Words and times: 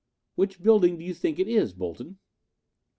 Which 0.33 0.59
building 0.63 0.97
do 0.97 1.03
you 1.03 1.13
think 1.13 1.37
it 1.37 1.47
is, 1.47 1.73
Bolton?" 1.73 2.17